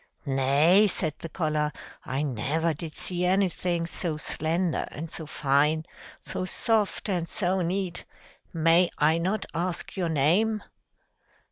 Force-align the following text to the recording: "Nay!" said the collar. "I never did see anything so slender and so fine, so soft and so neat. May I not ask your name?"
"Nay!" 0.25 0.87
said 0.87 1.13
the 1.19 1.29
collar. 1.29 1.71
"I 2.03 2.23
never 2.23 2.73
did 2.73 2.93
see 2.95 3.23
anything 3.23 3.85
so 3.85 4.17
slender 4.17 4.87
and 4.89 5.11
so 5.11 5.27
fine, 5.27 5.85
so 6.19 6.43
soft 6.43 7.07
and 7.07 7.27
so 7.29 7.61
neat. 7.61 8.03
May 8.51 8.89
I 8.97 9.19
not 9.19 9.45
ask 9.53 9.95
your 9.95 10.09
name?" 10.09 10.63